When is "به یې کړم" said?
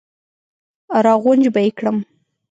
1.53-1.97